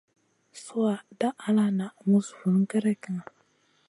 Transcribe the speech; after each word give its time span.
Sùha 0.63 0.95
dah 1.19 1.35
ala 1.47 1.65
na 1.77 1.87
muss 2.09 2.27
vun 2.37 2.57
gerekna. 2.69 3.19